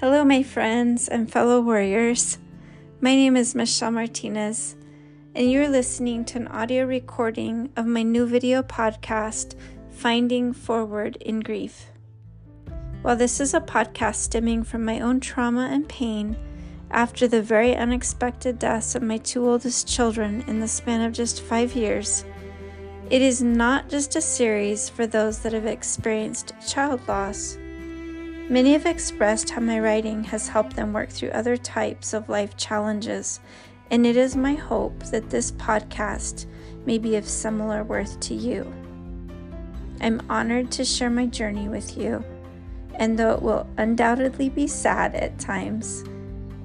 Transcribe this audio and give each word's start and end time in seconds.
Hello, 0.00 0.24
my 0.24 0.44
friends 0.44 1.08
and 1.08 1.28
fellow 1.28 1.60
warriors. 1.60 2.38
My 3.00 3.16
name 3.16 3.36
is 3.36 3.56
Michelle 3.56 3.90
Martinez, 3.90 4.76
and 5.34 5.50
you're 5.50 5.68
listening 5.68 6.24
to 6.26 6.38
an 6.38 6.46
audio 6.46 6.84
recording 6.84 7.72
of 7.76 7.84
my 7.84 8.04
new 8.04 8.24
video 8.24 8.62
podcast, 8.62 9.56
Finding 9.90 10.52
Forward 10.52 11.16
in 11.16 11.40
Grief. 11.40 11.86
While 13.02 13.16
this 13.16 13.40
is 13.40 13.54
a 13.54 13.60
podcast 13.60 14.14
stemming 14.14 14.62
from 14.62 14.84
my 14.84 15.00
own 15.00 15.18
trauma 15.18 15.68
and 15.68 15.88
pain 15.88 16.36
after 16.92 17.26
the 17.26 17.42
very 17.42 17.74
unexpected 17.74 18.60
deaths 18.60 18.94
of 18.94 19.02
my 19.02 19.16
two 19.16 19.48
oldest 19.48 19.88
children 19.88 20.44
in 20.46 20.60
the 20.60 20.68
span 20.68 21.00
of 21.00 21.12
just 21.12 21.42
five 21.42 21.74
years, 21.74 22.24
it 23.10 23.20
is 23.20 23.42
not 23.42 23.88
just 23.88 24.14
a 24.14 24.20
series 24.20 24.88
for 24.88 25.08
those 25.08 25.40
that 25.40 25.54
have 25.54 25.66
experienced 25.66 26.52
child 26.64 27.00
loss 27.08 27.58
Many 28.50 28.72
have 28.72 28.86
expressed 28.86 29.50
how 29.50 29.60
my 29.60 29.78
writing 29.78 30.24
has 30.24 30.48
helped 30.48 30.74
them 30.74 30.94
work 30.94 31.10
through 31.10 31.30
other 31.30 31.58
types 31.58 32.14
of 32.14 32.30
life 32.30 32.56
challenges, 32.56 33.40
and 33.90 34.06
it 34.06 34.16
is 34.16 34.36
my 34.36 34.54
hope 34.54 35.02
that 35.10 35.28
this 35.28 35.52
podcast 35.52 36.46
may 36.86 36.96
be 36.96 37.16
of 37.16 37.28
similar 37.28 37.84
worth 37.84 38.18
to 38.20 38.34
you. 38.34 38.72
I'm 40.00 40.22
honored 40.30 40.70
to 40.72 40.84
share 40.86 41.10
my 41.10 41.26
journey 41.26 41.68
with 41.68 41.98
you, 41.98 42.24
and 42.94 43.18
though 43.18 43.32
it 43.32 43.42
will 43.42 43.66
undoubtedly 43.76 44.48
be 44.48 44.66
sad 44.66 45.14
at 45.14 45.38
times, 45.38 46.02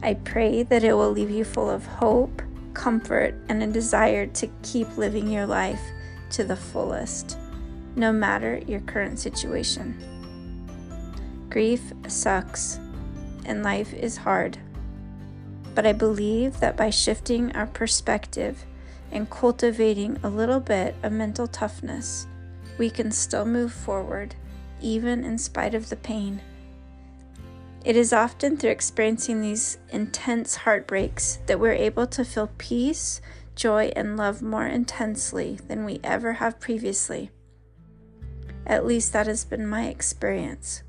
I 0.01 0.13
pray 0.13 0.63
that 0.63 0.85
it 0.85 0.93
will 0.93 1.11
leave 1.11 1.31
you 1.31 1.43
full 1.43 1.69
of 1.69 1.85
hope, 1.85 2.41
comfort, 2.73 3.35
and 3.49 3.61
a 3.61 3.67
desire 3.67 4.27
to 4.27 4.49
keep 4.61 4.97
living 4.97 5.27
your 5.27 5.47
life 5.47 5.81
to 6.31 6.45
the 6.45 6.55
fullest, 6.55 7.37
no 7.97 8.13
matter 8.13 8.61
your 8.67 8.79
current 8.81 9.19
situation. 9.19 10.12
Grief 11.53 11.93
sucks 12.07 12.79
and 13.45 13.61
life 13.61 13.93
is 13.93 14.17
hard. 14.17 14.57
But 15.75 15.85
I 15.85 15.93
believe 15.93 16.59
that 16.59 16.75
by 16.75 16.89
shifting 16.89 17.55
our 17.55 17.67
perspective 17.67 18.65
and 19.11 19.29
cultivating 19.29 20.17
a 20.23 20.29
little 20.29 20.59
bit 20.59 20.95
of 21.03 21.11
mental 21.11 21.45
toughness, 21.45 22.25
we 22.79 22.89
can 22.89 23.11
still 23.11 23.45
move 23.45 23.71
forward, 23.71 24.33
even 24.81 25.23
in 25.23 25.37
spite 25.37 25.75
of 25.75 25.89
the 25.89 25.95
pain. 25.95 26.41
It 27.85 27.95
is 27.95 28.13
often 28.13 28.57
through 28.57 28.71
experiencing 28.71 29.39
these 29.41 29.77
intense 29.91 30.55
heartbreaks 30.55 31.37
that 31.45 31.59
we're 31.59 31.73
able 31.73 32.07
to 32.07 32.25
feel 32.25 32.49
peace, 32.57 33.21
joy, 33.55 33.91
and 33.95 34.17
love 34.17 34.41
more 34.41 34.65
intensely 34.65 35.59
than 35.67 35.85
we 35.85 35.99
ever 36.03 36.33
have 36.33 36.59
previously. 36.59 37.29
At 38.65 38.87
least 38.87 39.13
that 39.13 39.27
has 39.27 39.45
been 39.45 39.67
my 39.67 39.85
experience 39.85 40.81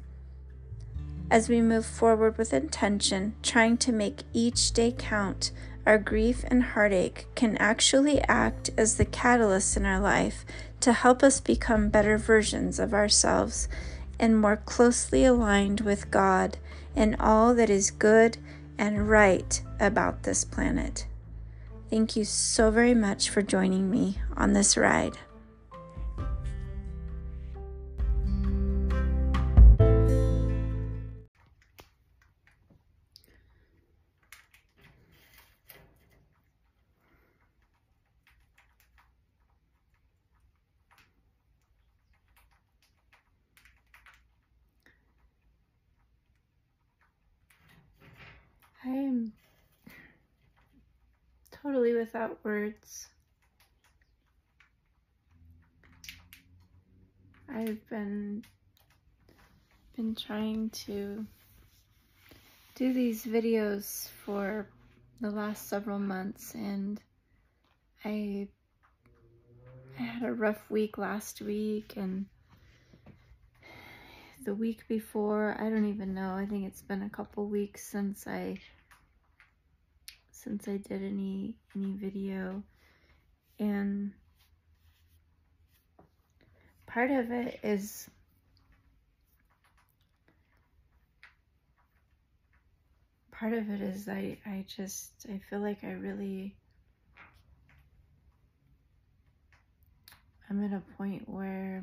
as 1.35 1.49
we 1.49 1.61
move 1.61 1.85
forward 1.85 2.39
with 2.39 2.55
intention, 2.55 3.35
trying 3.43 3.77
to 3.77 3.91
make 3.91 4.23
each 4.33 4.71
day 4.71 4.95
count, 4.97 5.51
our 5.85 5.99
grief 5.99 6.45
and 6.47 6.63
heartache 6.63 7.27
can 7.35 7.57
actually 7.57 8.21
act 8.29 8.71
as 8.79 8.97
the 8.97 9.05
catalyst 9.05 9.77
in 9.77 9.85
our 9.85 9.99
life 9.99 10.47
to 10.79 10.93
help 10.93 11.25
us 11.25 11.41
become 11.41 11.89
better 11.89 12.17
versions 12.17 12.79
of 12.79 12.95
ourselves 12.95 13.69
and 14.17 14.41
more 14.41 14.59
closely 14.59 15.25
aligned 15.25 15.81
with 15.81 16.09
God 16.09 16.57
and 16.95 17.17
all 17.19 17.53
that 17.57 17.69
is 17.69 17.91
good 17.91 18.39
and 18.79 19.11
right 19.11 19.61
about 19.81 20.23
this 20.23 20.45
planet. 20.45 21.05
Thank 21.91 22.15
you 22.15 22.25
so 22.25 22.71
very 22.71 22.95
much 22.95 23.29
for 23.29 23.43
joining 23.43 23.91
me 23.91 24.21
on 24.37 24.53
this 24.53 24.77
ride. 24.77 25.19
Totally 51.65 51.95
without 51.95 52.39
words. 52.45 53.09
I've 57.49 57.89
been 57.89 58.45
been 59.97 60.15
trying 60.15 60.71
to 60.71 61.25
do 62.75 62.93
these 62.93 63.25
videos 63.25 64.09
for 64.25 64.69
the 65.21 65.31
last 65.31 65.69
several 65.69 66.01
months 66.01 66.55
and 66.55 67.01
I 68.05 68.49
I 69.99 70.03
had 70.03 70.29
a 70.29 70.33
rough 70.33 70.69
week 70.69 70.99
last 70.99 71.41
week 71.41 71.95
and 71.97 72.27
the 74.45 74.55
week 74.55 74.87
before, 74.89 75.57
I 75.59 75.71
don't 75.71 75.89
even 75.89 76.13
know. 76.13 76.35
I 76.35 76.45
think 76.45 76.67
it's 76.67 76.83
been 76.83 77.03
a 77.03 77.09
couple 77.09 77.47
weeks 77.47 77.87
since 77.87 78.27
I 78.27 78.59
since 80.45 80.69
I 80.69 80.77
did 80.77 81.03
any 81.03 81.57
any 81.75 81.93
video 81.93 82.63
and 83.59 84.13
part 86.87 87.11
of 87.11 87.31
it 87.31 87.59
is 87.63 88.11
part 93.33 93.55
of 93.55 93.71
it 93.71 93.81
is 93.81 94.07
I 94.07 94.37
I 94.45 94.67
just 94.69 95.27
I 95.31 95.41
feel 95.49 95.61
like 95.61 95.83
I 95.83 95.93
really 95.93 96.55
I'm 100.51 100.63
at 100.63 100.77
a 100.77 100.83
point 100.99 101.27
where 101.27 101.83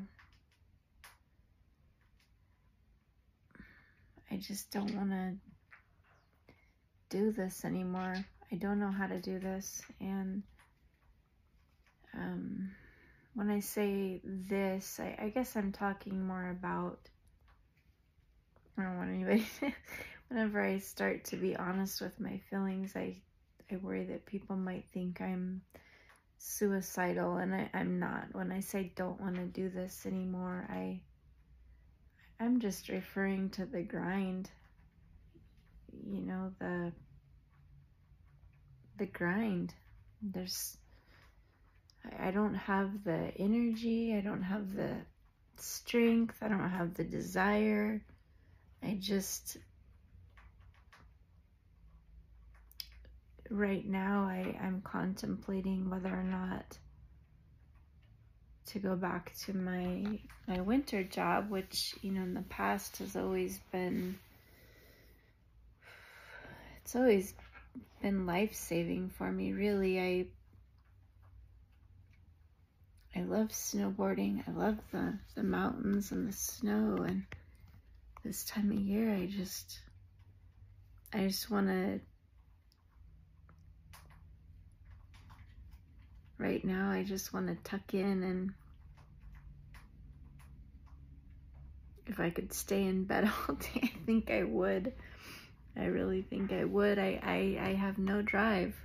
I 4.30 4.38
just 4.38 4.70
don't 4.70 4.96
want 4.96 5.10
to 5.10 5.34
do 7.10 7.32
this 7.32 7.66
anymore. 7.66 8.16
I 8.52 8.56
don't 8.58 8.80
know 8.80 8.92
how 8.92 9.08
to 9.08 9.20
do 9.20 9.40
this. 9.40 9.82
And 10.00 10.44
um, 12.14 12.72
when 13.34 13.50
I 13.50 13.62
say 13.62 14.20
this, 14.24 15.00
I, 15.00 15.16
I, 15.20 15.30
guess 15.30 15.56
I'm 15.56 15.72
talking 15.72 16.26
more 16.26 16.50
about, 16.50 17.00
I 18.78 18.84
don't 18.84 18.98
want 18.98 19.12
anybody 19.12 19.48
to, 19.62 19.72
whenever 20.28 20.62
I 20.62 20.80
start 20.80 21.24
to 21.26 21.38
be 21.38 21.56
honest 21.56 22.02
with 22.02 22.20
my 22.20 22.42
feelings, 22.50 22.94
I, 22.96 23.16
I 23.72 23.78
worry 23.78 24.04
that 24.06 24.26
people 24.26 24.58
might 24.58 24.86
think 24.94 25.22
I'm 25.22 25.62
suicidal 26.38 27.38
and 27.38 27.56
I, 27.56 27.70
I'm 27.74 28.00
not. 28.00 28.28
When 28.34 28.52
I 28.52 28.60
say 28.60 28.92
don't 28.98 29.22
want 29.22 29.36
to 29.36 29.46
do 29.46 29.70
this 29.70 30.06
anymore, 30.06 30.68
I, 30.70 31.00
I'm 32.42 32.60
just 32.60 32.90
referring 32.90 33.50
to 33.52 33.66
the 33.66 33.82
grind, 33.82 34.50
you 36.06 36.20
know, 36.20 36.52
the 36.60 36.92
the 39.02 39.08
grind. 39.08 39.74
There's, 40.22 40.78
I, 42.20 42.30
don't 42.30 42.54
have 42.54 43.04
the 43.04 43.32
energy, 43.40 44.16
I 44.16 44.22
don't 44.22 44.44
have 44.44 44.76
the 44.76 44.96
strength, 45.56 46.38
I 46.44 46.48
don't 46.48 46.70
have 46.70 46.94
the 46.94 47.04
desire. 47.04 48.00
I 48.84 49.00
just, 49.02 49.58
right 53.50 53.84
now, 53.84 54.26
I, 54.30 54.56
I'm 54.62 54.82
contemplating 54.84 55.90
whether 55.90 56.10
or 56.10 56.24
not 56.24 56.78
to 58.68 58.78
go 58.78 58.96
back 58.96 59.34
to 59.46 59.54
my 59.54 60.06
my 60.48 60.62
winter 60.62 61.04
job, 61.04 61.50
which 61.50 61.96
you 62.04 62.12
know 62.12 62.22
in 62.22 62.36
the 62.36 62.44
past 62.44 62.98
has 62.98 63.16
always 63.16 63.60
been 63.72 64.18
it's 66.84 66.96
always 66.96 67.34
been 68.02 68.26
life-saving 68.26 69.10
for 69.10 69.32
me 69.32 69.54
really. 69.54 70.00
I 70.00 70.26
i 73.16 73.24
love 73.24 73.50
snowboarding. 73.50 74.44
I 74.48 74.52
love 74.52 74.78
the 74.92 75.18
the 75.36 75.44
mountains 75.44 76.12
and 76.12 76.28
the 76.28 76.34
snow 76.34 76.98
and 77.08 77.26
this 78.24 78.44
time 78.44 78.72
of 78.72 78.78
year 78.78 79.14
i 79.14 79.26
just 79.26 79.80
i 81.14 81.26
just 81.28 81.50
want 81.50 81.68
to 81.68 82.00
right 86.38 86.64
now 86.64 86.92
i 86.92 87.04
just 87.04 87.34
want 87.34 87.48
to 87.48 87.56
tuck 87.64 87.94
in 87.94 88.24
and 88.24 88.52
if 92.06 92.20
i 92.20 92.30
could 92.30 92.54
stay 92.54 92.84
in 92.84 93.06
bed 93.06 93.30
all 93.50 93.56
day 93.56 93.82
i 93.84 93.92
think 94.06 94.30
i 94.30 94.44
would 94.44 94.94
I 95.78 95.86
really 95.86 96.22
think 96.22 96.52
I 96.52 96.66
would. 96.66 97.00
I, 97.00 97.20
I, 97.24 97.70
I 97.70 97.74
have 97.74 97.98
no 97.98 98.22
drive. 98.22 98.76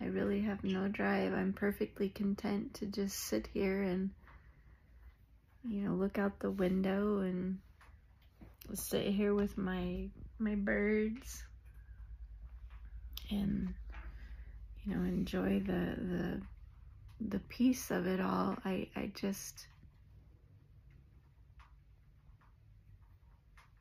I 0.00 0.06
really 0.06 0.40
have 0.42 0.64
no 0.64 0.88
drive. 0.88 1.32
I'm 1.32 1.52
perfectly 1.52 2.08
content 2.08 2.74
to 2.74 2.86
just 2.86 3.18
sit 3.18 3.48
here 3.52 3.82
and, 3.82 4.10
you 5.64 5.82
know, 5.82 5.94
look 5.94 6.18
out 6.18 6.40
the 6.40 6.50
window 6.50 7.20
and 7.20 7.58
sit 8.74 9.06
here 9.06 9.34
with 9.34 9.58
my 9.58 10.08
my 10.38 10.54
birds 10.54 11.44
and 13.30 13.74
you 14.84 14.94
know 14.94 15.02
enjoy 15.02 15.60
the 15.60 15.96
the 15.96 16.40
the 17.28 17.38
peace 17.48 17.90
of 17.90 18.06
it 18.06 18.20
all 18.20 18.56
i 18.64 18.86
i 18.96 19.10
just 19.14 19.66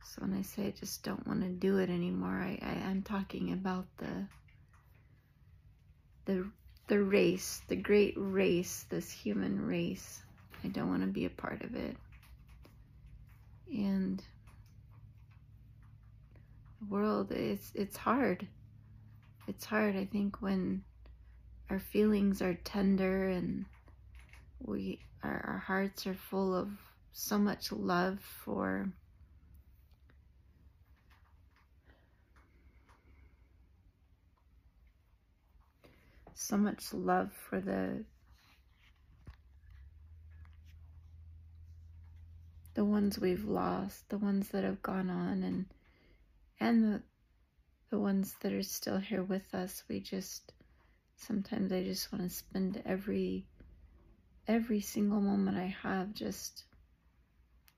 so 0.03 0.21
when 0.21 0.33
i 0.33 0.41
say 0.41 0.67
i 0.67 0.71
just 0.71 1.03
don't 1.03 1.25
want 1.27 1.41
to 1.41 1.49
do 1.49 1.77
it 1.77 1.89
anymore 1.89 2.39
i, 2.41 2.57
I 2.61 2.89
i'm 2.89 3.01
talking 3.01 3.53
about 3.53 3.85
the 3.97 4.27
the 6.25 6.45
the 6.87 7.01
race 7.01 7.61
the 7.67 7.75
great 7.75 8.13
race 8.17 8.85
this 8.89 9.09
human 9.09 9.65
race. 9.65 10.21
I 10.63 10.67
don't 10.67 10.89
want 10.89 11.01
to 11.01 11.07
be 11.07 11.25
a 11.25 11.29
part 11.29 11.63
of 11.63 11.73
it. 11.75 11.95
And 13.73 14.21
the 16.79 16.87
world 16.93 17.31
it's 17.31 17.71
it's 17.75 17.95
hard. 17.95 18.45
It's 19.47 19.65
hard 19.65 19.95
i 19.95 20.05
think 20.05 20.41
when 20.41 20.83
our 21.69 21.79
feelings 21.79 22.41
are 22.41 22.53
tender 22.53 23.29
and 23.29 23.65
we 24.59 24.99
our, 25.23 25.45
our 25.47 25.57
hearts 25.57 26.05
are 26.07 26.13
full 26.13 26.53
of 26.53 26.69
so 27.13 27.37
much 27.37 27.71
love 27.71 28.19
for 28.19 28.89
so 36.41 36.57
much 36.57 36.93
love 36.93 37.31
for 37.49 37.59
the 37.59 38.03
the 42.73 42.85
ones 42.85 43.19
we've 43.19 43.45
lost, 43.45 44.07
the 44.09 44.17
ones 44.17 44.49
that 44.49 44.63
have 44.63 44.81
gone 44.81 45.09
on 45.09 45.43
and 45.43 45.65
and 46.59 46.83
the 46.83 47.01
the 47.91 47.99
ones 47.99 48.35
that 48.41 48.53
are 48.53 48.63
still 48.63 48.97
here 48.97 49.23
with 49.23 49.53
us. 49.53 49.83
We 49.89 49.99
just 49.99 50.53
sometimes 51.17 51.71
I 51.71 51.83
just 51.83 52.11
want 52.11 52.23
to 52.23 52.29
spend 52.29 52.81
every 52.85 53.45
every 54.47 54.81
single 54.81 55.21
moment 55.21 55.57
I 55.57 55.75
have 55.83 56.13
just 56.13 56.63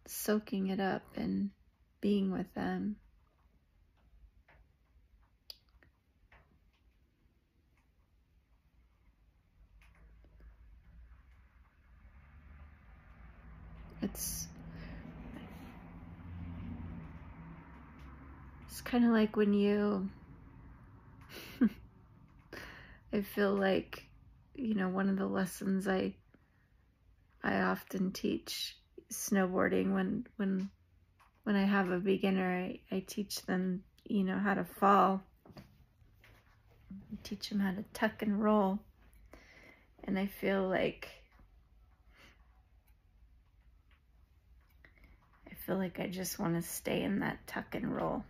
soaking 0.05 0.67
it 0.67 0.79
up 0.79 1.03
and 1.15 1.49
being 1.99 2.31
with 2.31 2.53
them. 2.53 2.95
It's 14.01 14.47
it's 18.67 18.81
kind 18.93 19.05
of 19.05 19.11
like 19.11 19.35
when 19.35 19.53
you 19.53 20.07
I 23.11 23.21
feel 23.21 23.55
like, 23.55 24.05
you 24.53 24.75
know, 24.75 24.87
one 24.87 25.09
of 25.09 25.17
the 25.17 25.25
lessons 25.25 25.87
I 25.87 26.13
I 27.43 27.61
often 27.61 28.11
teach 28.11 28.77
snowboarding 29.11 29.95
when 29.95 30.27
when 30.35 30.69
when 31.41 31.55
I 31.55 31.63
have 31.63 31.89
a 31.89 31.97
beginner, 31.97 32.47
I, 32.55 32.81
I 32.95 32.99
teach 32.99 33.41
them, 33.47 33.83
you 34.07 34.23
know, 34.23 34.37
how 34.37 34.53
to 34.53 34.63
fall. 34.63 35.23
I 35.57 37.17
teach 37.23 37.49
them 37.49 37.61
how 37.61 37.71
to 37.71 37.83
tuck 37.95 38.21
and 38.21 38.43
roll. 38.43 38.77
And 40.03 40.19
I 40.19 40.27
feel 40.27 40.69
like 40.69 41.07
I 45.49 45.55
feel 45.65 45.77
like 45.77 45.99
I 45.99 46.05
just 46.05 46.37
want 46.37 46.53
to 46.57 46.61
stay 46.61 47.01
in 47.01 47.21
that 47.21 47.47
tuck 47.47 47.73
and 47.73 47.95
roll. 47.95 48.23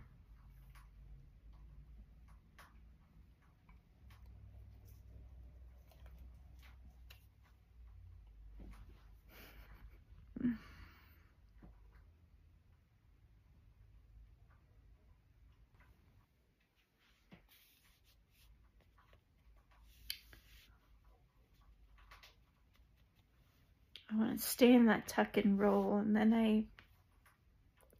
I 24.14 24.16
want 24.16 24.38
to 24.38 24.46
stay 24.46 24.72
in 24.72 24.86
that 24.86 25.08
tuck 25.08 25.36
and 25.38 25.58
roll 25.58 25.96
and 25.96 26.14
then 26.14 26.32
I 26.32 26.64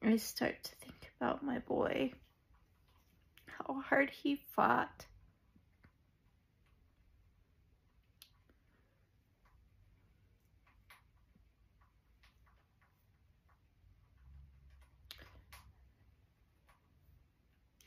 I 0.06 0.16
start 0.16 0.62
to 0.62 0.75
think 0.76 1.11
about 1.19 1.43
my 1.43 1.58
boy. 1.61 2.12
How 3.46 3.81
hard 3.81 4.11
he 4.11 4.37
fought. 4.37 5.06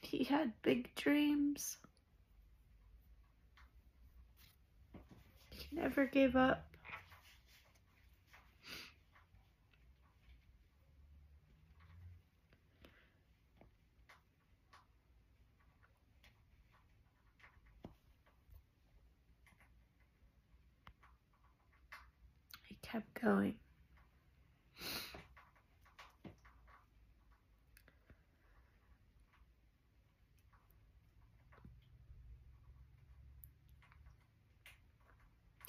He 0.01 0.23
had 0.23 0.51
big 0.63 0.93
dreams. 0.95 1.77
He 5.51 5.67
never 5.71 6.05
gave 6.05 6.35
up 6.35 6.76
kept 22.91 23.21
going. 23.21 23.55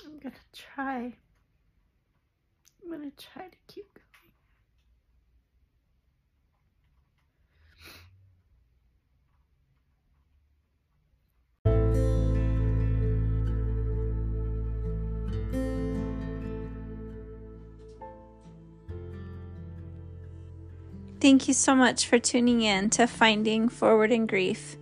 I'm 0.05 0.19
gonna 0.21 0.35
try. 0.55 1.13
I'm 2.83 2.91
gonna 2.91 3.11
try 3.17 3.49
to 3.49 3.57
keep 3.67 3.93
going. 3.95 4.08
Thank 21.21 21.49
you 21.49 21.55
so 21.55 21.75
much 21.75 22.07
for 22.07 22.21
tuning 22.21 22.63
in 22.63 22.91
to 22.91 23.09
Finding 23.09 23.69
Forward 23.69 24.13
in 24.13 24.27
Grief. 24.27 24.77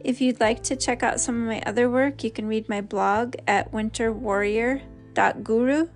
If 0.00 0.22
you'd 0.22 0.40
like 0.40 0.62
to 0.64 0.76
check 0.76 1.02
out 1.02 1.20
some 1.20 1.42
of 1.42 1.46
my 1.46 1.62
other 1.66 1.90
work, 1.90 2.24
you 2.24 2.30
can 2.30 2.48
read 2.48 2.70
my 2.70 2.80
blog 2.80 3.34
at 3.46 3.70
winterwarrior.guru 3.70 5.88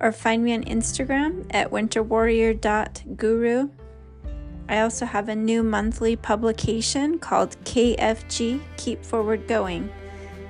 or 0.00 0.12
find 0.12 0.42
me 0.42 0.54
on 0.54 0.64
Instagram 0.64 1.46
at 1.50 1.70
winterwarrior.guru. 1.70 3.68
I 4.68 4.80
also 4.80 5.06
have 5.06 5.28
a 5.28 5.36
new 5.36 5.62
monthly 5.62 6.16
publication 6.16 7.20
called 7.20 7.56
KFG 7.64 8.60
Keep 8.76 9.04
Forward 9.04 9.46
Going 9.46 9.88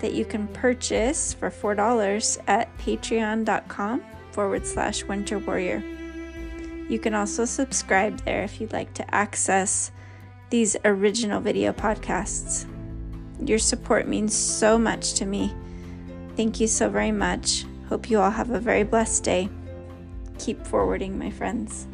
that 0.01 0.15
you 0.15 0.25
can 0.25 0.49
purchase 0.49 1.35
for 1.35 1.51
$4 1.51 2.39
at 2.47 2.75
patreon.com 2.79 4.03
forward 4.33 4.67
slash 4.67 5.05
winter 5.05 5.39
warrior. 5.39 6.00
You 6.91 6.99
can 6.99 7.15
also 7.15 7.45
subscribe 7.45 8.21
there 8.25 8.43
if 8.43 8.61
you'd 8.61 8.73
like 8.73 8.93
to 8.95 9.15
access 9.15 9.93
these 10.51 10.77
original 10.85 11.41
video 11.41 11.73
podcasts. 11.73 12.67
Your 13.47 13.61
support 13.61 14.09
means 14.09 14.35
so 14.35 14.77
much 14.77 15.15
to 15.15 15.25
me. 15.25 15.55
Thank 16.35 16.59
you 16.59 16.67
so 16.67 16.91
very 16.91 17.13
much. 17.13 17.65
Hope 17.89 18.11
you 18.11 18.19
all 18.19 18.33
have 18.33 18.51
a 18.51 18.59
very 18.59 18.83
blessed 18.83 19.23
day. 19.23 19.49
Keep 20.41 20.67
forwarding, 20.67 21.17
my 21.17 21.31
friends. 21.31 21.87